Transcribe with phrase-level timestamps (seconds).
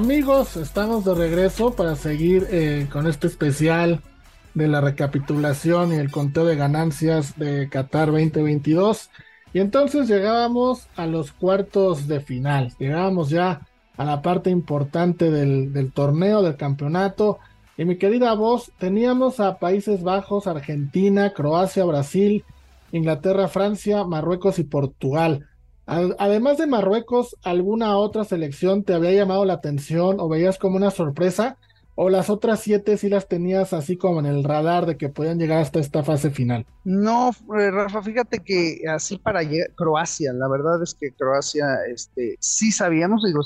[0.00, 4.00] amigos, estamos de regreso para seguir eh, con este especial
[4.54, 9.10] de la recapitulación y el conteo de ganancias de Qatar 2022.
[9.52, 13.66] Y entonces llegábamos a los cuartos de final, llegábamos ya
[13.98, 17.38] a la parte importante del, del torneo, del campeonato.
[17.76, 22.42] Y mi querida voz, teníamos a Países Bajos, Argentina, Croacia, Brasil,
[22.90, 25.49] Inglaterra, Francia, Marruecos y Portugal.
[25.90, 30.92] Además de Marruecos, ¿alguna otra selección te había llamado la atención o veías como una
[30.92, 31.58] sorpresa?
[31.96, 35.38] ¿O las otras siete sí las tenías así como en el radar de que podían
[35.38, 36.64] llegar hasta esta fase final?
[36.84, 39.40] No, eh, Rafa, fíjate que así para
[39.74, 43.40] Croacia, la verdad es que Croacia, este, sí sabíamos, digo,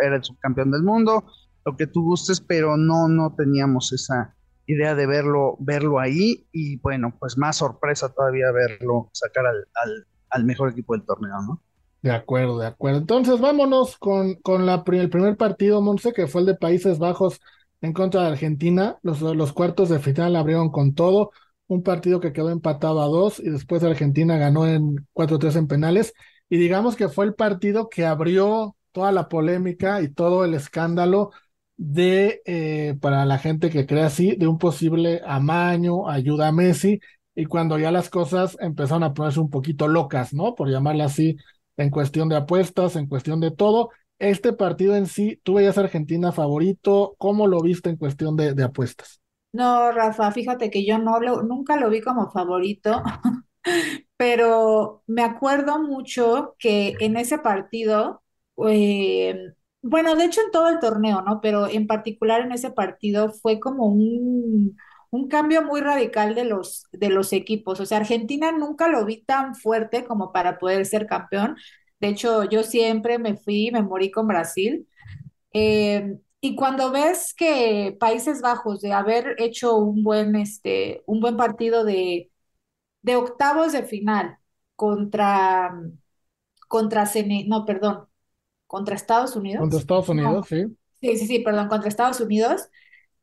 [0.00, 1.24] era el subcampeón del mundo,
[1.66, 6.76] lo que tú gustes, pero no, no teníamos esa idea de verlo, verlo ahí y
[6.76, 11.60] bueno, pues más sorpresa todavía verlo sacar al, al, al mejor equipo del torneo, ¿no?
[12.00, 12.98] De acuerdo, de acuerdo.
[13.00, 17.40] Entonces vámonos con, con el primer partido, Monse, que fue el de Países Bajos
[17.80, 18.98] en contra de Argentina.
[19.02, 21.32] Los, los cuartos de final abrieron con todo.
[21.66, 26.14] Un partido que quedó empatado a dos y después Argentina ganó en 4-3 en penales.
[26.48, 31.32] Y digamos que fue el partido que abrió toda la polémica y todo el escándalo
[31.76, 37.00] de, eh, para la gente que cree así, de un posible amaño, ayuda a Messi.
[37.34, 40.54] Y cuando ya las cosas empezaron a ponerse un poquito locas, ¿no?
[40.54, 41.36] Por llamarla así,
[41.78, 43.90] en cuestión de apuestas, en cuestión de todo.
[44.18, 47.14] Este partido en sí, ¿tú veías Argentina favorito?
[47.18, 49.20] ¿Cómo lo viste en cuestión de, apuestas?
[49.52, 53.02] No, Rafa, fíjate que yo no lo, nunca lo vi como favorito,
[54.16, 58.22] pero me acuerdo mucho que en ese partido,
[58.66, 61.40] eh, bueno, de hecho en todo el torneo, ¿no?
[61.40, 64.76] Pero en particular en ese partido fue como un,
[65.10, 67.80] un cambio muy radical de los, de los equipos.
[67.80, 71.56] O sea, Argentina nunca lo vi tan fuerte como para poder ser campeón.
[72.00, 74.86] De hecho, yo siempre me fui, me morí con Brasil.
[75.52, 81.36] Eh, y cuando ves que Países Bajos, de haber hecho un buen, este, un buen
[81.36, 82.30] partido de,
[83.02, 84.38] de octavos de final
[84.76, 85.72] contra,
[86.68, 87.04] contra
[87.46, 88.06] no, perdón,
[88.66, 89.60] contra Estados Unidos.
[89.60, 90.76] Contra Estados Unidos, sí.
[91.00, 92.68] Sí, sí, sí, perdón, contra Estados Unidos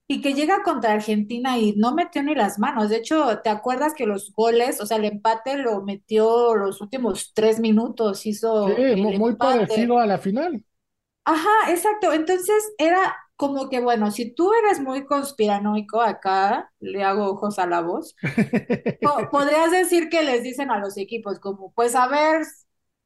[0.08, 2.90] y que llega contra Argentina y no metió ni las manos.
[2.90, 7.34] De hecho, ¿te acuerdas que los goles, o sea, el empate lo metió los últimos
[7.34, 8.68] tres minutos, hizo...
[8.76, 10.64] Sí, muy, parecido a la final.
[11.24, 12.14] Ajá, exacto.
[12.14, 17.66] Entonces era como que, bueno, si tú eres muy conspiranoico acá, le hago ojos a
[17.66, 18.16] la voz,
[19.32, 22.46] podrías decir que les dicen a los equipos como, pues a ver,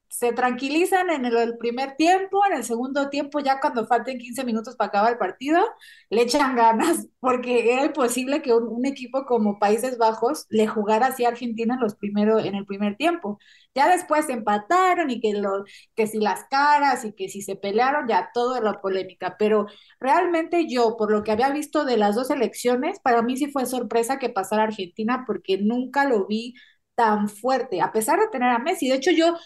[0.09, 4.75] se tranquilizan en el, primer tiempo, en el segundo tiempo, ya cuando falten 15 minutos
[4.75, 5.63] para acabar el partido,
[6.09, 11.25] le echan ganas, porque era imposible que un, equipo como Países Bajos le jugara así
[11.25, 13.39] a Argentina en, los primero, en el primer tiempo.
[13.75, 15.63] Ya después empataron y que, lo,
[15.95, 19.35] que si las caras y que si se pelearon, ya todo era polémica.
[19.37, 19.67] Pero
[19.99, 23.65] realmente yo, por lo que había visto de las dos elecciones, para mí sí fue
[23.65, 26.55] sorpresa que pasara Argentina porque nunca lo vi
[26.95, 28.89] tan fuerte, a pesar de tener a Messi.
[28.89, 29.37] De hecho, yo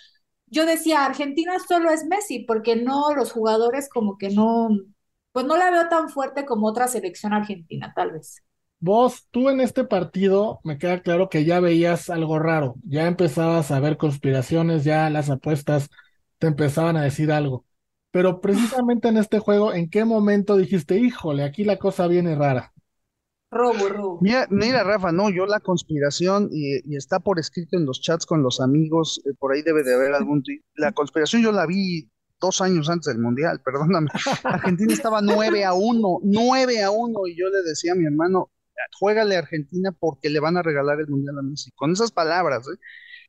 [0.54, 4.70] yo decía, Argentina solo es Messi, porque no, los jugadores como que no,
[5.32, 8.44] pues no la veo tan fuerte como otra selección argentina, tal vez.
[8.80, 13.72] Vos, tú en este partido, me queda claro que ya veías algo raro, ya empezabas
[13.72, 15.90] a ver conspiraciones, ya las apuestas
[16.38, 17.66] te empezaban a decir algo.
[18.12, 22.73] Pero precisamente en este juego, ¿en qué momento dijiste, híjole, aquí la cosa viene rara?
[23.54, 24.20] Robo, robo.
[24.22, 28.60] Mira, Rafa, no, yo la conspiración, y, está por escrito en los chats con los
[28.60, 30.44] amigos, eh, por ahí debe de haber algún...
[30.76, 32.10] La conspiración yo la vi
[32.42, 34.10] dos años antes del Mundial, perdóname.
[34.44, 38.52] Argentina estaba 9 a 1, 9 a 1, y yo le decía a mi hermano,
[39.00, 41.72] juégale a Argentina porque le van a regalar el Mundial a Messi.
[41.76, 42.78] Con esas palabras, ¿eh?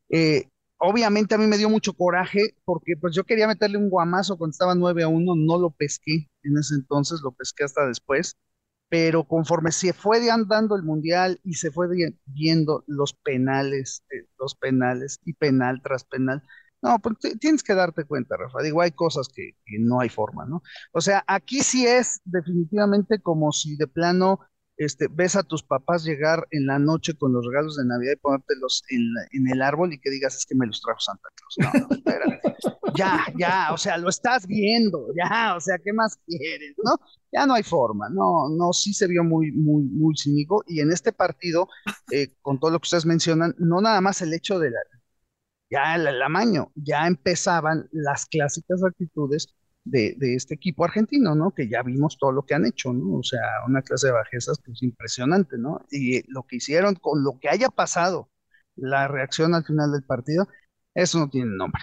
[0.09, 4.37] Eh, obviamente a mí me dio mucho coraje porque pues yo quería meterle un guamazo
[4.37, 8.37] cuando estaba 9 a 1, no lo pesqué en ese entonces, lo pesqué hasta después
[8.89, 11.87] pero conforme se fue andando el mundial y se fue
[12.25, 16.43] viendo los penales, eh, los penales y penal tras penal,
[16.81, 18.61] no, pues tienes que darte cuenta, Rafa.
[18.61, 20.61] Digo, hay cosas que, que, no hay forma, ¿no?
[20.91, 24.39] O sea, aquí sí es definitivamente como si de plano
[24.77, 28.17] este, ves a tus papás llegar en la noche con los regalos de Navidad y
[28.17, 29.01] ponértelos en,
[29.31, 31.73] en el árbol y que digas, es que me los trajo Santa Claus.
[31.73, 36.75] No, no, ya, ya, o sea, lo estás viendo, ya, o sea, ¿qué más quieres,
[36.83, 36.95] no?
[37.31, 40.91] Ya no hay forma, no, no, sí se vio muy, muy, muy cínico y en
[40.91, 41.67] este partido,
[42.11, 44.79] eh, con todo lo que ustedes mencionan, no nada más el hecho de la,
[45.69, 49.53] ya el, el amaño, ya empezaban las clásicas actitudes
[49.85, 51.51] de, este equipo argentino, ¿no?
[51.51, 53.19] Que ya vimos todo lo que han hecho, ¿no?
[53.19, 55.85] O sea, una clase de bajezas que es impresionante, ¿no?
[55.91, 58.29] Y lo que hicieron con lo que haya pasado,
[58.75, 60.47] la reacción al final del partido,
[60.93, 61.81] eso no tiene nombre.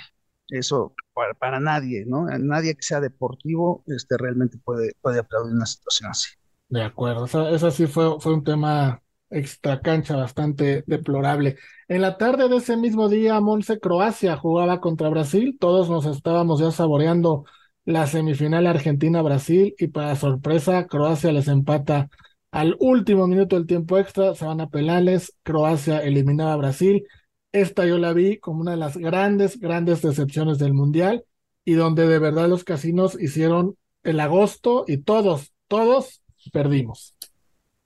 [0.49, 0.95] Eso
[1.39, 2.27] para, nadie, ¿no?
[2.27, 6.31] Nadie que sea deportivo este, realmente puede, puede aplaudir una situación así.
[6.69, 11.57] De acuerdo, eso, sí fue, fue un tema extra cancha bastante deplorable.
[11.89, 15.57] En la tarde de ese mismo día, Monse Croacia jugaba contra Brasil.
[15.59, 17.45] Todos nos estábamos ya saboreando
[17.85, 22.09] la semifinal Argentina-Brasil y para sorpresa, Croacia les empata
[22.51, 27.07] al último minuto del tiempo extra, se van a penales, Croacia eliminaba a Brasil.
[27.51, 31.25] Esta yo la vi como una de las grandes, grandes decepciones del Mundial
[31.65, 37.15] y donde de verdad los casinos hicieron el agosto y todos, todos perdimos.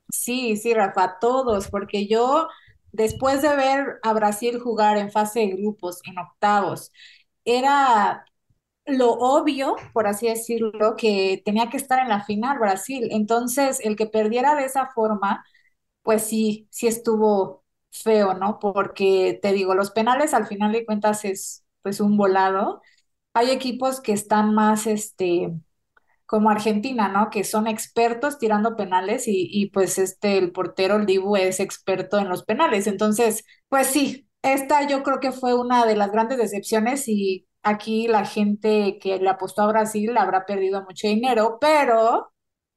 [0.08, 2.48] Sí, sí, Rafa, todos, porque yo
[2.92, 6.92] después de ver a Brasil jugar en fase de grupos, en octavos,
[7.44, 8.24] era
[8.86, 13.08] lo obvio, por así decirlo, que tenía que estar en la final Brasil.
[13.10, 15.44] Entonces, el que perdiera de esa forma,
[16.02, 18.58] pues sí, sí estuvo feo, ¿no?
[18.60, 22.82] Porque te digo, los penales al final de cuentas es pues un volado.
[23.34, 25.52] Hay equipos que están más, este,
[26.26, 27.30] como Argentina, ¿no?
[27.30, 32.18] Que son expertos tirando penales y, y pues este, el portero, el Dibu, es experto
[32.18, 32.86] en los penales.
[32.86, 38.08] Entonces, pues sí, esta yo creo que fue una de las grandes decepciones y aquí
[38.08, 42.32] la gente que le apostó a Brasil habrá perdido mucho dinero, pero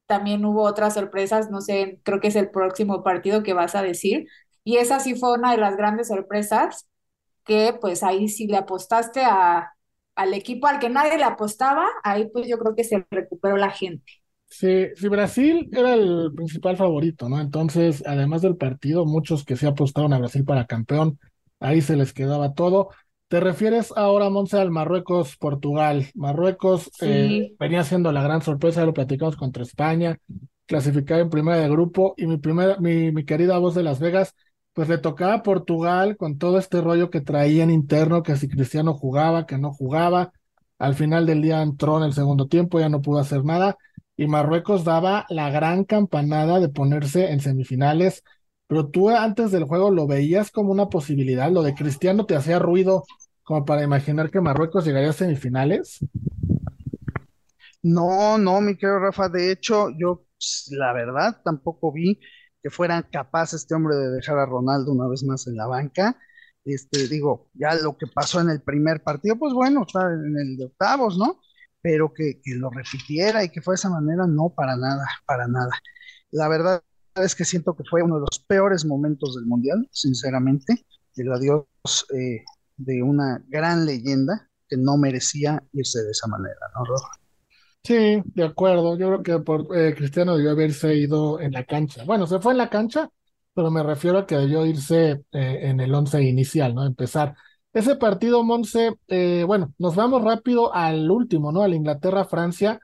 [0.06, 3.82] también hubo otras sorpresas, no sé, creo que es el próximo partido que vas a
[3.82, 4.26] decir,
[4.64, 6.88] y esa sí fue una de las grandes sorpresas,
[7.44, 9.72] que pues ahí sí le apostaste a,
[10.16, 13.70] al equipo al que nadie le apostaba, ahí pues yo creo que se recuperó la
[13.70, 14.12] gente.
[14.48, 17.40] Sí, sí, Brasil era el principal favorito, ¿no?
[17.40, 21.18] Entonces, además del partido, muchos que se apostaron a Brasil para campeón,
[21.60, 22.90] ahí se les quedaba todo.
[23.30, 26.08] ¿Te refieres ahora, Monse, al Marruecos-Portugal?
[26.16, 30.18] Marruecos eh, venía siendo la gran sorpresa, lo platicamos contra España,
[30.66, 34.34] clasificado en primera de grupo, y mi, primera, mi, mi querida voz de Las Vegas,
[34.72, 38.94] pues le tocaba a Portugal con todo este rollo que traían interno, que si Cristiano
[38.94, 40.32] jugaba, que no jugaba.
[40.80, 43.76] Al final del día entró en el segundo tiempo, ya no pudo hacer nada,
[44.16, 48.24] y Marruecos daba la gran campanada de ponerse en semifinales.
[48.70, 52.60] Pero tú antes del juego lo veías como una posibilidad, lo de Cristiano te hacía
[52.60, 53.02] ruido
[53.42, 55.98] como para imaginar que Marruecos llegaría a semifinales?
[57.82, 59.28] No, no, mi querido Rafa.
[59.28, 60.24] De hecho, yo
[60.68, 62.20] la verdad tampoco vi
[62.62, 66.16] que fueran capaces este hombre de dejar a Ronaldo una vez más en la banca.
[66.64, 70.56] Este, digo, ya lo que pasó en el primer partido, pues bueno, está en el
[70.56, 71.40] de octavos, ¿no?
[71.82, 75.48] Pero que, que lo repitiera y que fue de esa manera, no, para nada, para
[75.48, 75.72] nada.
[76.30, 76.80] La verdad
[77.16, 80.84] es que siento que fue uno de los peores momentos del Mundial, sinceramente.
[81.16, 81.64] El adiós
[82.14, 82.44] eh,
[82.76, 86.84] de una gran leyenda que no merecía irse de esa manera, ¿no,
[87.82, 88.96] Sí, de acuerdo.
[88.98, 92.04] Yo creo que por eh, Cristiano debió haberse ido en la cancha.
[92.04, 93.10] Bueno, se fue en la cancha,
[93.54, 96.84] pero me refiero a que debió irse eh, en el once inicial, ¿no?
[96.86, 97.34] Empezar.
[97.72, 101.62] Ese partido, Monse, eh, bueno, nos vamos rápido al último, ¿no?
[101.62, 102.80] Al Inglaterra-Francia,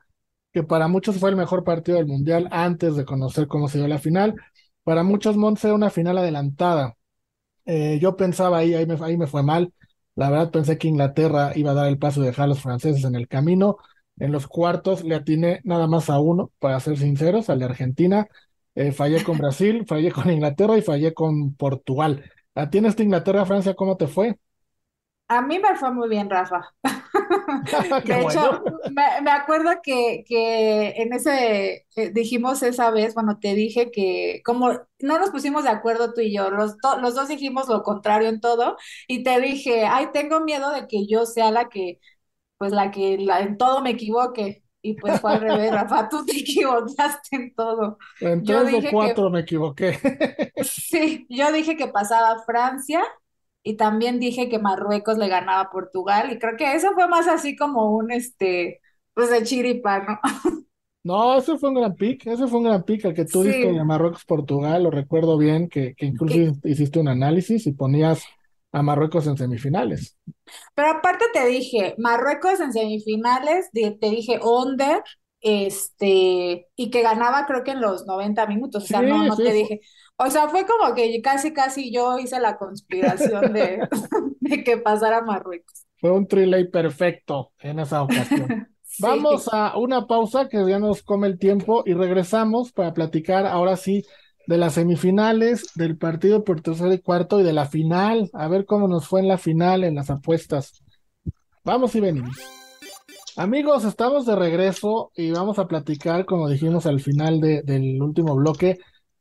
[0.53, 3.87] que para muchos fue el mejor partido del Mundial antes de conocer cómo se dio
[3.87, 4.35] la final.
[4.83, 6.95] Para muchos, Monse, una final adelantada.
[7.99, 9.73] yo pensaba ahí, ahí me, ahí me fue mal.
[10.15, 13.03] La verdad pensé que Inglaterra iba a dar el paso de dejar a los franceses
[13.05, 13.77] en el camino.
[14.17, 18.27] En los cuartos le atiné nada más a uno, para ser sinceros, al de Argentina.
[18.75, 22.23] Eh, fallé con Brasil, fallé con Inglaterra y fallé con Portugal.
[22.55, 24.39] ¿A Inglaterra-Francia cómo te fue?
[25.29, 26.73] A mí me fue muy bien, Rafa.
[28.05, 33.91] de hecho, me, acuerdo que, que en ese, eh, dijimos esa vez, bueno, te dije
[33.91, 37.83] que como no nos pusimos de acuerdo tú y yo, los, los dos dijimos lo
[37.83, 41.99] contrario en todo, y te dije, ay, tengo miedo de que yo sea la que,
[42.57, 44.63] pues la que la, en todo me equivoque.
[44.81, 47.97] Y pues fue al revés, Rafa, tú te equivocaste en todo.
[48.21, 49.99] En tres o cuatro me equivoqué.
[50.63, 53.03] sí, yo dije que pasaba Francia
[53.67, 57.27] y también dije que Marruecos le ganaba a Portugal y creo que eso fue más
[57.27, 58.79] así como un, este,
[59.13, 60.19] pues de chiripa, ¿no?
[61.03, 63.71] No, ese fue un gran pick, ese fue un gran pick, el que tú diste
[63.71, 68.25] de Marruecos-Portugal, lo recuerdo bien, que, que incluso hiciste un análisis y ponías
[68.73, 70.17] a Marruecos en semifinales.
[70.75, 75.01] Pero aparte te dije, Marruecos en semifinales, te dije under,
[75.47, 79.53] este, y que ganaba creo que en los 90 minutos, o sea, no, no te
[79.53, 79.79] dije,
[80.17, 83.87] o sea, fue como que casi, casi yo hice la conspiración de,
[84.41, 85.85] de que pasara Marruecos.
[86.01, 88.67] Fue un trilay perfecto en esa ocasión.
[88.99, 93.77] Vamos a una pausa que ya nos come el tiempo y regresamos para platicar ahora
[93.77, 94.03] sí
[94.47, 98.65] de las semifinales, del partido por tercer y cuarto y de la final, a ver
[98.65, 100.83] cómo nos fue en la final, en las apuestas.
[101.63, 102.66] Vamos y venimos.
[103.39, 108.79] Amigos, estamos de regreso y vamos a platicar, como dijimos al final del último bloque,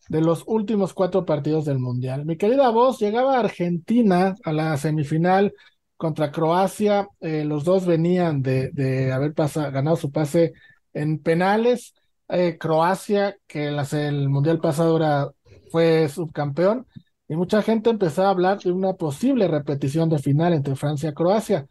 [0.08, 2.24] de los últimos cuatro partidos del Mundial.
[2.24, 5.52] Mi querida voz, llegaba Argentina a la semifinal
[5.98, 7.08] contra Croacia.
[7.20, 10.54] Eh, los dos venían de, haber ganado su pase
[10.94, 11.92] en penales.
[12.30, 15.28] Eh, Croacia, que el, el Mundial pasado era,
[15.70, 16.86] fue subcampeón,
[17.28, 21.12] y mucha gente empezó a hablar de una posible repetición de final entre Francia y
[21.12, 21.66] Croacia.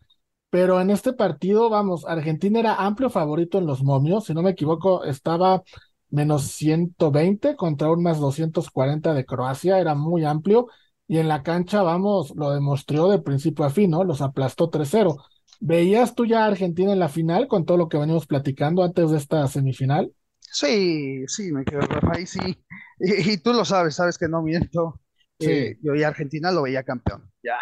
[0.55, 4.51] Pero en este partido, vamos, Argentina era amplio favorito en los momios, si no me
[4.51, 5.63] equivoco, estaba
[6.09, 10.67] menos 120 contra un más 240 de Croacia, era muy amplio
[11.09, 14.05] y en la cancha, vamos, lo demostró de principio a fin, ¿no?
[14.05, 15.17] Los aplastó 3-0.
[15.59, 19.11] ¿Veías tú ya a Argentina en la final con todo lo que venimos platicando antes
[19.11, 20.13] de esta semifinal?
[20.39, 22.63] Sí, sí, me quedo Rafael, sí.
[23.01, 25.01] Y, tú lo sabes, sabes que no miento.
[25.37, 25.51] Sí.
[25.51, 27.57] Eh, yo ya Argentina lo veía campeón, ya.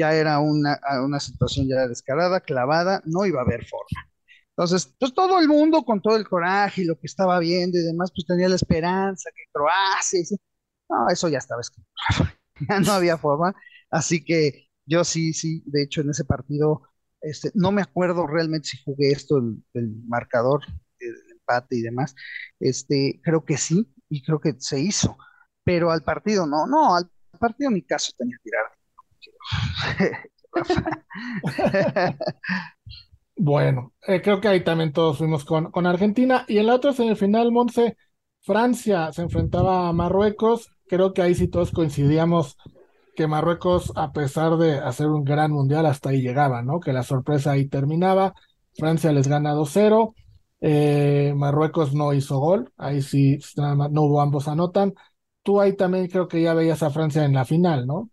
[0.00, 4.08] Ya era una, una situación ya descarada, clavada, no iba a haber forma.
[4.56, 7.82] Entonces, pues todo el mundo con todo el coraje y lo que estaba viendo y
[7.82, 10.36] demás, pues tenía la esperanza que Croacia, y-
[10.90, 11.88] no, eso ya estaba escrito.
[12.68, 13.54] ya no había forma.
[13.90, 16.82] Así que yo sí, sí, de hecho en ese partido,
[17.20, 20.62] este, no me acuerdo realmente si jugué esto, el, el marcador,
[21.00, 22.14] el empate y demás.
[22.60, 25.16] Este, creo que sí, y creo que se hizo.
[25.64, 28.66] Pero al partido no, no, al partido ni caso tenía que tirar.
[33.36, 36.44] Bueno, eh, creo que ahí también todos fuimos con, con Argentina.
[36.48, 37.96] Y en la otra semifinal, Monse,
[38.42, 40.68] Francia se enfrentaba a Marruecos.
[40.86, 42.56] Creo que ahí sí todos coincidíamos
[43.16, 46.80] que Marruecos, a pesar de hacer un gran mundial, hasta ahí llegaba, ¿no?
[46.80, 48.34] Que la sorpresa ahí terminaba.
[48.76, 50.14] Francia les gana 2-0.
[50.60, 52.72] Eh, Marruecos no hizo gol.
[52.76, 54.94] Ahí sí, nada más, no hubo ambos anotan.
[55.42, 58.10] Tú ahí también creo que ya veías a Francia en la final, ¿no?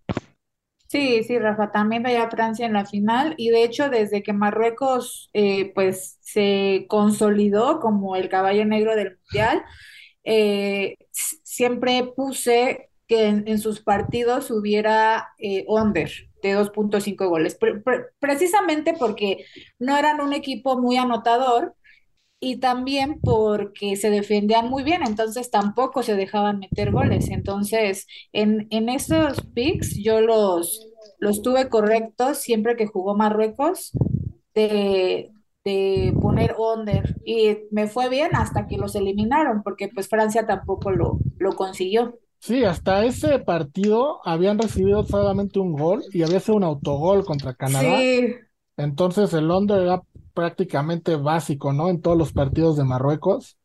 [0.88, 4.32] Sí, sí, Rafa, también veía a Francia en la final y de hecho desde que
[4.32, 9.63] Marruecos eh, pues se consolidó como el caballo negro del mundial,
[10.24, 15.65] eh, siempre puse que en, sus partidos hubiera eh,
[16.41, 19.46] de dos punto cinco goles, Pre- pre- precisamente porque
[19.79, 21.75] no eran un equipo muy anotador
[22.39, 27.29] y también porque se defendían muy bien, entonces tampoco se dejaban meter goles.
[27.29, 30.88] Entonces, en, en esos picks yo los,
[31.20, 33.91] los tuve correctos siempre que jugó Marruecos
[34.56, 35.32] de,
[35.65, 40.91] de poner under y me fue bien hasta que los eliminaron, porque pues Francia tampoco
[40.91, 42.20] lo, lo consiguió.
[42.39, 47.53] Sí, hasta ese partido habían recibido solamente un gol y había sido un autogol contra
[47.56, 48.08] Canadá.
[48.08, 48.36] Sí,
[48.77, 50.03] Entonces el under era
[50.38, 51.89] prácticamente básico, ¿no?
[51.89, 53.58] En todos los partidos de Marruecos.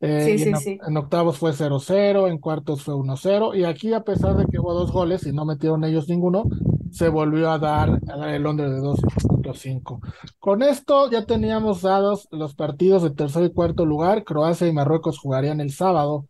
[0.00, 0.80] Eh, sí, en, sí, oc- sí.
[0.86, 4.74] en octavos fue 0-0, en cuartos fue 1-0, y aquí a pesar de que hubo
[4.74, 6.44] dos goles y no metieron ellos ninguno,
[6.90, 10.00] se volvió a dar, a dar el under de 2.5.
[10.40, 14.24] Con esto ya teníamos dados los partidos de tercer y cuarto lugar.
[14.24, 16.26] Croacia y Marruecos jugarían el sábado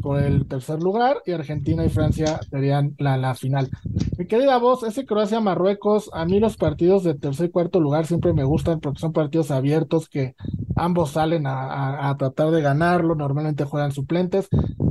[0.00, 3.70] por el tercer lugar y Argentina y Francia serían la, la final.
[4.16, 8.32] Mi querida voz, ese Croacia-Marruecos, a mí los partidos de tercer y cuarto lugar siempre
[8.32, 10.34] me gustan porque son partidos abiertos que
[10.74, 14.48] ambos salen a, a- tratar de ganarlo, normalmente juegan suplentes.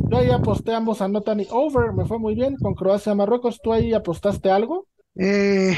[0.08, 3.62] Yo ahí aposté, ambos anotan y over, me fue muy bien con Croacia-Marruecos.
[3.62, 4.88] ¿Tú ahí apostaste algo?
[5.16, 5.74] Eh,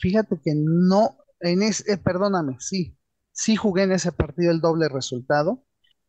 [0.00, 2.96] fíjate que no, en ese, eh, perdóname, sí,
[3.32, 5.64] sí jugué en ese partido el doble resultado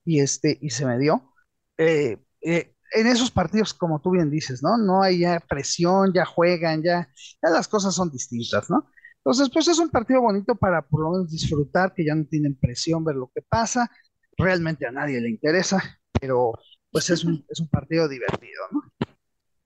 [0.06, 1.34] y este, y se me dio.
[1.78, 4.78] Eh, eh, en esos partidos, como tú bien dices, ¿no?
[4.78, 7.10] No hay ya presión, ya juegan, ya,
[7.42, 8.88] ya las cosas son distintas, ¿no?
[9.18, 12.56] Entonces, pues es un partido bonito para por lo menos disfrutar, que ya no tienen
[12.56, 13.90] presión, ver lo que pasa.
[14.38, 15.84] Realmente a nadie le interesa,
[16.20, 16.54] pero
[16.92, 18.82] pues es un, es un partido divertido, ¿no?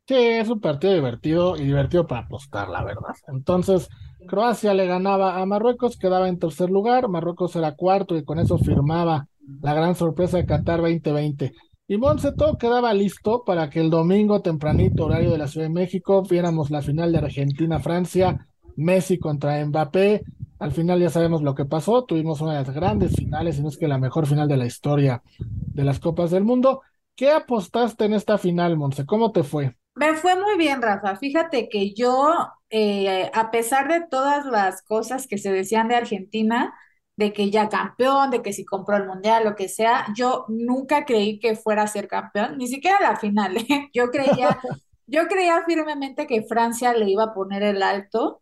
[0.06, 3.15] Sí, es un partido divertido y divertido para apostar, la verdad.
[3.27, 3.88] Entonces,
[4.27, 8.58] Croacia le ganaba a Marruecos, quedaba en tercer lugar, Marruecos era cuarto y con eso
[8.58, 9.27] firmaba
[9.62, 11.53] la gran sorpresa de Qatar 2020.
[11.86, 15.74] Y Monse, todo quedaba listo para que el domingo tempranito, horario de la Ciudad de
[15.74, 18.48] México, viéramos la final de Argentina-Francia,
[18.78, 20.24] Messi contra Mbappé.
[20.60, 23.68] Al final ya sabemos lo que pasó, tuvimos una de las grandes finales, si no
[23.68, 26.82] es que la mejor final de la historia de las Copas del Mundo.
[27.16, 29.06] ¿Qué apostaste en esta final, Monse?
[29.06, 29.75] ¿Cómo te fue?
[29.96, 31.18] Me fue muy bien, Rafa.
[31.18, 32.34] Fíjate que yo,
[32.70, 36.74] eh, a pesar de todas las cosas que se decían de Argentina,
[37.15, 41.05] de que ya campeón, de que si compró el mundial, lo que sea, yo nunca
[41.05, 43.89] creí que fuera a ser campeón, ni siquiera la final, ¿eh?
[43.93, 44.60] Yo creía,
[45.08, 48.41] yo creía firmemente que Francia le iba a poner el alto,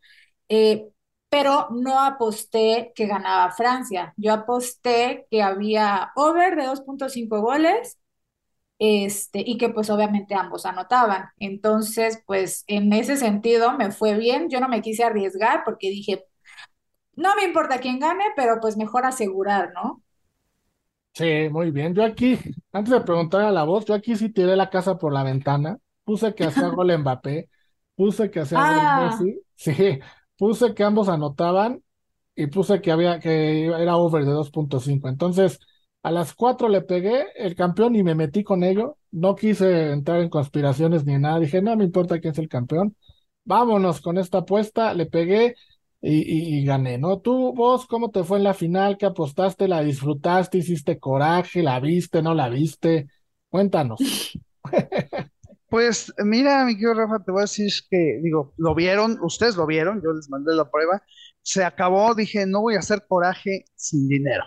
[0.50, 0.88] eh,
[1.30, 4.14] pero no aposté que ganaba Francia.
[4.18, 7.98] Yo aposté que había over de 2.5 goles
[8.80, 11.26] este, y que pues obviamente ambos anotaban.
[11.40, 14.50] Entonces, pues en ese sentido me fue bien.
[14.50, 16.26] Yo no me quise arriesgar porque dije,
[17.22, 20.04] no me importa quién gane, pero pues mejor asegurar, ¿no?
[21.14, 21.94] Sí, muy bien.
[21.94, 22.38] Yo aquí,
[22.72, 25.78] antes de preguntar a la voz, yo aquí sí tiré la casa por la ventana,
[26.06, 27.50] puse que hacía gol Mbappé,
[27.96, 30.00] puse que hacía gol Ah, Messi, sí,
[30.38, 31.84] puse que ambos anotaban
[32.36, 35.10] y puse que había que era over de 2.5.
[35.10, 35.60] Entonces,
[36.04, 38.98] a las 4 le pegué el campeón y me metí con ello.
[39.12, 41.40] No quise entrar en conspiraciones ni nada.
[41.40, 42.96] Dije, no me importa quién es el campeón.
[43.44, 44.94] Vámonos con esta apuesta.
[44.94, 45.56] Le pegué
[46.02, 47.20] y, gané, ¿no?
[47.20, 48.98] Tú, vos, ¿cómo te fue en la final?
[48.98, 49.68] ¿Qué apostaste?
[49.68, 50.58] ¿La disfrutaste?
[50.58, 51.62] ¿Hiciste coraje?
[51.62, 52.22] ¿La viste?
[52.22, 53.08] ¿No la viste?
[53.50, 54.00] Cuéntanos.
[55.72, 59.66] Pues mira, mi querido Rafa, te voy a decir que, digo, lo vieron, ustedes lo
[59.66, 61.02] vieron, yo les mandé la prueba,
[61.42, 64.44] se acabó, dije, no voy a hacer coraje sin dinero.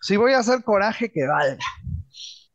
[0.00, 1.64] Si voy a hacer coraje, que valga.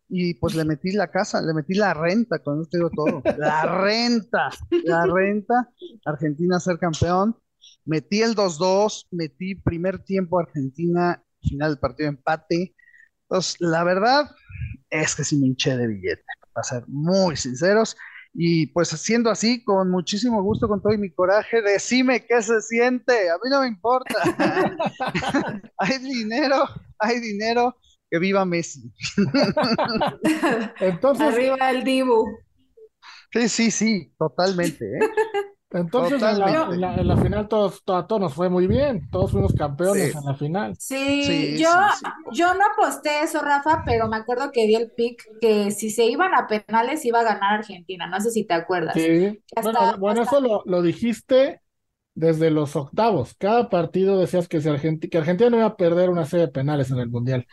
[0.09, 3.21] Y pues le metí la casa, le metí la renta, con esto digo todo.
[3.37, 4.49] La renta,
[4.83, 5.69] la renta,
[6.03, 7.37] Argentina ser campeón.
[7.87, 12.75] Metí el 2-2, metí primer tiempo Argentina, final del partido empate.
[13.23, 14.29] Entonces, la verdad
[14.89, 17.97] es que sí me hinché de billete para ser muy sinceros.
[18.33, 23.29] Y pues siendo así, con muchísimo gusto, con todo mi coraje, decime qué se siente,
[23.29, 24.13] a mí no me importa.
[25.77, 26.65] hay dinero,
[26.99, 27.75] hay dinero,
[28.11, 28.91] que viva Messi.
[30.79, 32.25] Entonces, Arriba el Dibu.
[33.31, 34.85] Sí, sí, sí, totalmente.
[34.85, 34.99] ¿eh?
[35.71, 36.39] Entonces en
[36.79, 40.75] la, final todos, a todos nos fue muy bien, todos fuimos campeones en la final.
[40.79, 41.69] Sí, yo,
[42.31, 46.05] yo no aposté eso, Rafa, pero me acuerdo que di el pick que si se
[46.05, 48.93] iban a penales iba a ganar Argentina, no sé si te acuerdas.
[48.93, 49.41] Sí,
[49.99, 51.61] bueno, eso lo, lo, dijiste
[52.15, 56.09] desde los octavos, cada partido decías que, si Argentina, que Argentina no iba a perder
[56.09, 57.45] una serie de penales en el Mundial.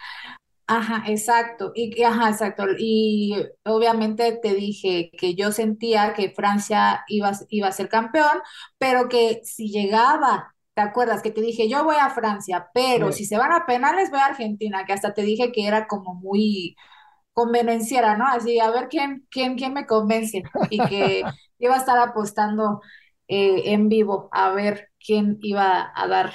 [0.66, 1.72] Ajá, exacto.
[1.74, 2.64] Y, ajá, exacto.
[2.78, 8.40] Y obviamente te dije que yo sentía que Francia iba, iba a ser campeón,
[8.78, 11.20] pero que si llegaba, ¿te acuerdas?
[11.22, 14.26] Que te dije, yo voy a Francia, pero si se van a penales, voy a
[14.26, 16.76] Argentina, que hasta te dije que era como muy
[17.34, 18.26] convenenciera, ¿no?
[18.26, 20.42] Así, a ver quién, quién, quién me convence.
[20.70, 21.24] Y que
[21.58, 22.80] iba a estar apostando
[23.28, 26.34] eh, en vivo a ver quién iba a dar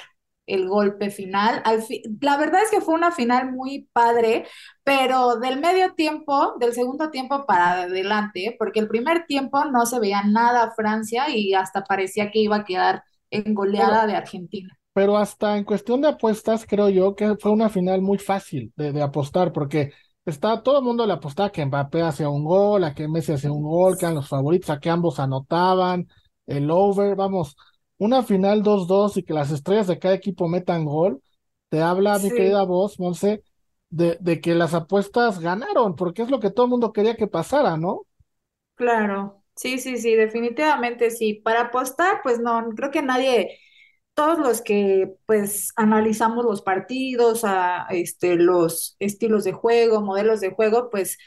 [0.50, 1.62] el golpe final.
[1.64, 1.84] Al
[2.20, 4.46] la verdad es que fue una final muy padre,
[4.84, 10.00] pero del medio tiempo, del segundo tiempo para adelante, porque el primer tiempo no se
[10.00, 14.76] veía nada Francia y hasta parecía que iba a quedar en goleada de Argentina.
[14.92, 19.00] Pero hasta en cuestión de apuestas, creo yo que fue una final muy fácil de,
[19.00, 19.92] apostar, porque
[20.24, 23.52] está todo el mundo le apostaba que Mbappé hacía un gol, a que Messi hacía
[23.52, 26.08] un gol, que eran los favoritos, a que ambos anotaban,
[26.46, 27.56] el over, vamos,
[28.00, 31.22] una final 2-2 y que las estrellas de cada equipo metan gol,
[31.70, 33.44] te habla, mi querida voz, Monse,
[33.90, 37.28] de, de que las apuestas ganaron, porque es lo que todo el mundo quería que
[37.28, 38.06] pasara, ¿no?
[38.74, 41.34] Claro, sí, sí, sí, definitivamente sí.
[41.34, 43.58] Para apostar, pues no, creo que nadie,
[44.14, 50.50] todos los que pues analizamos los partidos, a, este, los estilos de juego, modelos de
[50.52, 51.18] juego, pues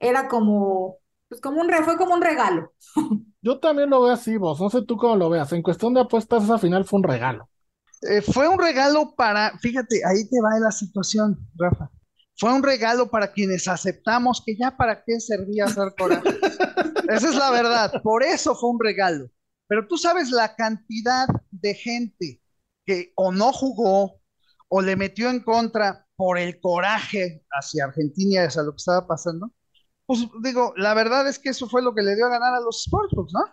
[0.00, 0.98] era como,
[1.32, 2.74] pues como un, fue como un regalo.
[3.40, 4.60] Yo también lo veo así, vos.
[4.60, 5.50] No sé tú cómo lo veas.
[5.52, 7.48] En cuestión de apuestas, esa final fue un regalo.
[8.02, 11.90] Eh, fue un regalo para, fíjate, ahí te va la situación, Rafa.
[12.36, 16.28] Fue un regalo para quienes aceptamos que ya para qué servía hacer coraje.
[17.08, 18.02] Esa es la verdad.
[18.02, 19.30] Por eso fue un regalo.
[19.68, 22.42] Pero tú sabes la cantidad de gente
[22.84, 24.20] que o no jugó
[24.68, 29.06] o le metió en contra por el coraje hacia Argentina y hacia lo que estaba
[29.06, 29.50] pasando.
[30.06, 32.60] Pues digo, la verdad es que eso fue lo que le dio a ganar a
[32.60, 33.44] los Sportsbooks, ¿no?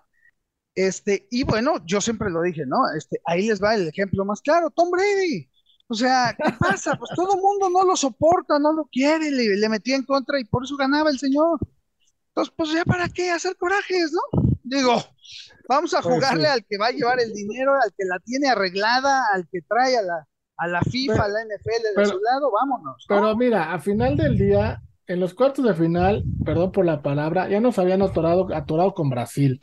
[0.75, 2.77] Este, y bueno, yo siempre lo dije, ¿no?
[2.95, 5.49] Este, ahí les va el ejemplo más claro, Tom Brady.
[5.88, 6.95] O sea, ¿qué pasa?
[6.95, 10.39] Pues todo el mundo no lo soporta, no lo quiere, le, le metía en contra
[10.39, 11.59] y por eso ganaba el señor.
[12.29, 14.41] Entonces, pues ya para qué hacer corajes, ¿no?
[14.63, 14.95] Digo,
[15.67, 18.49] vamos a pues jugarle al que va a llevar el dinero, al que la tiene
[18.49, 22.51] arreglada, al que trae a la, a la FIFA, a la NFL de su lado,
[22.51, 23.05] vámonos.
[23.07, 27.50] Pero mira, a final del día, en los cuartos de final, perdón por la palabra,
[27.50, 29.60] ya nos habían atorado, atorado con Brasil,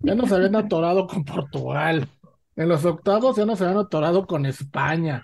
[0.00, 2.08] ya nos habían atorado con Portugal,
[2.56, 5.22] en los octavos ya nos habían atorado con España.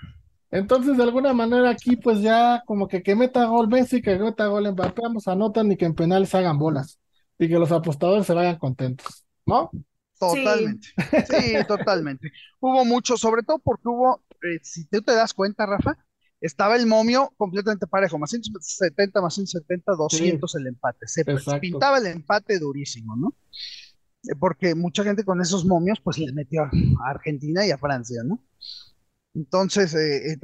[0.51, 4.47] Entonces, de alguna manera aquí, pues ya como que que meta gol Messi, que meta
[4.47, 7.01] gol Mbappé, vamos, anotan y que en penales hagan bolas
[7.38, 9.71] y que los apostadores se vayan contentos, ¿no?
[10.19, 10.88] Totalmente,
[11.31, 12.31] sí, totalmente.
[12.61, 15.97] Hubo mucho, sobre todo porque hubo, eh, si tú te das cuenta, Rafa,
[16.40, 21.07] estaba el momio completamente parejo, más 170, más 170, 200 el empate.
[21.07, 21.25] Se
[21.61, 23.35] pintaba el empate durísimo, ¿no?
[24.25, 26.70] Eh, porque mucha gente con esos momios, pues les metió a
[27.11, 28.42] Argentina y a Francia, ¿no?
[29.35, 30.38] Entonces, eh, eh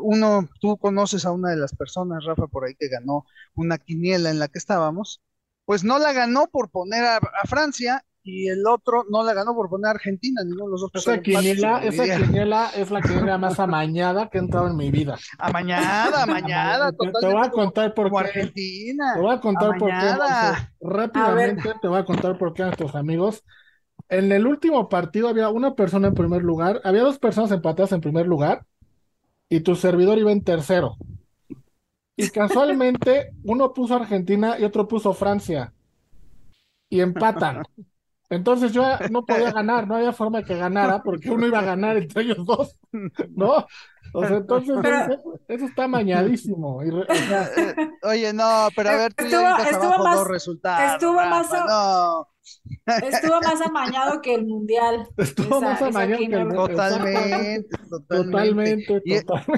[0.00, 4.30] uno, tú conoces a una de las personas, Rafa, por ahí que ganó una quiniela
[4.30, 5.22] en la que estábamos,
[5.64, 9.70] pues no la ganó por poner a Francia y el otro no la ganó por
[9.70, 10.90] poner a Argentina, ninguno de los dos.
[10.94, 15.16] Esa quiniela, esa quiniela es la quiniela más amañada que ha entrado en mi vida.
[15.38, 17.20] Amañada, amañada, totalmente.
[17.20, 18.18] Te voy a contar por qué.
[18.18, 19.14] Argentina.
[19.14, 20.16] Te voy a contar por qué.
[20.80, 23.44] Rápidamente te voy a contar por qué a nuestros amigos.
[24.08, 28.00] en el último partido había una persona en primer lugar, había dos personas empatadas en
[28.00, 28.66] primer lugar
[29.48, 30.96] y tu servidor iba en tercero.
[32.16, 35.72] Y casualmente uno puso Argentina y otro puso Francia.
[36.88, 37.62] Y empatan.
[38.28, 41.64] Entonces yo no podía ganar, no había forma de que ganara porque uno iba a
[41.64, 42.76] ganar entre ellos dos,
[43.34, 43.66] ¿no?
[44.12, 44.76] O sea, entonces
[45.48, 46.78] eso, está mañadísimo.
[48.02, 50.94] Oye, no, pero a ver, tú estuvo, ya estuvo más, dos resultados.
[50.94, 51.48] Estuvo más,
[53.02, 55.08] estuvo más amañado que el mundial.
[55.16, 56.66] Estuvo más amañado que el mundial.
[56.66, 57.78] Totalmente,
[58.10, 59.02] totalmente.
[59.04, 59.14] Y,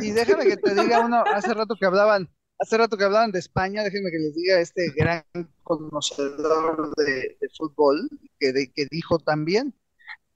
[0.07, 2.29] y déjame que te diga uno, hace rato que hablaban
[2.59, 5.25] hace rato que hablaban de España, déjenme que les diga este gran
[5.63, 9.75] conocedor de, fútbol que, que dijo también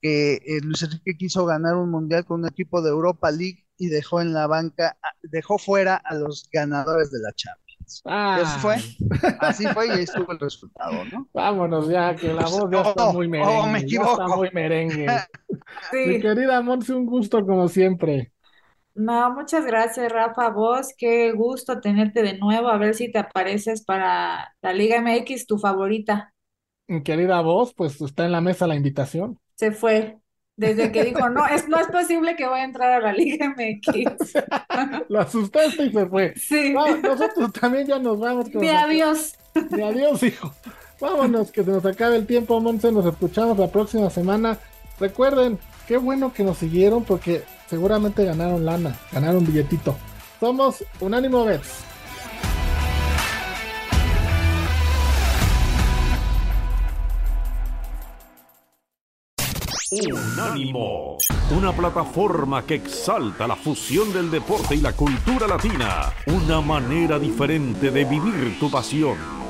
[0.03, 3.87] que eh, Luis Enrique quiso ganar un mundial con un equipo de Europa League y
[3.87, 8.01] dejó en la banca, dejó fuera a los ganadores de la Champions.
[8.05, 8.39] Ah.
[8.41, 8.75] Así fue,
[9.39, 11.29] así fue y ahí estuvo el resultado, ¿no?
[11.33, 13.57] Vámonos ya, que la voz ya está muy merengue.
[13.57, 14.11] Oh, me equivoco.
[14.11, 15.07] está muy merengue.
[15.93, 18.32] Mi querida Monse, un gusto como siempre.
[18.95, 20.49] No, muchas gracias, Rafa.
[20.49, 22.67] Vos, qué gusto tenerte de nuevo.
[22.67, 26.33] A ver si te apareces para la Liga MX, tu favorita.
[27.03, 29.39] Querida voz, pues está en la mesa la invitación.
[29.55, 30.19] Se fue.
[30.55, 33.49] Desde que dijo, no, es, no es posible que voy a entrar a la Liga
[33.49, 34.33] MX.
[35.09, 36.33] Lo asustaste y se fue.
[36.37, 36.73] Sí.
[36.73, 38.49] nosotros también ya nos vamos.
[38.51, 39.35] Con adiós.
[39.71, 40.53] Mi adiós, hijo.
[41.01, 42.91] Vámonos, que se nos acabe el tiempo, Monse.
[42.91, 44.59] Nos escuchamos la próxima semana.
[44.99, 47.43] Recuerden, qué bueno que nos siguieron porque
[47.73, 49.97] seguramente ganaron lana, ganaron billetito.
[50.39, 51.85] Somos Unánimo Bets.
[59.91, 61.17] Unánimo,
[61.57, 67.89] una plataforma que exalta la fusión del deporte y la cultura latina, una manera diferente
[67.89, 69.42] de vivir tu pasión.